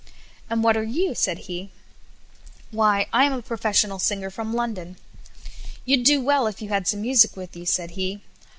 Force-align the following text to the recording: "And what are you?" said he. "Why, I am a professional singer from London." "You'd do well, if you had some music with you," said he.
"And 0.49 0.63
what 0.63 0.75
are 0.75 0.83
you?" 0.83 1.13
said 1.13 1.37
he. 1.45 1.69
"Why, 2.71 3.05
I 3.13 3.25
am 3.25 3.33
a 3.33 3.41
professional 3.43 3.99
singer 3.99 4.31
from 4.31 4.51
London." 4.51 4.97
"You'd 5.85 6.05
do 6.05 6.19
well, 6.23 6.47
if 6.47 6.59
you 6.59 6.69
had 6.69 6.87
some 6.87 7.01
music 7.01 7.37
with 7.37 7.55
you," 7.55 7.67
said 7.67 7.91
he. 7.91 8.19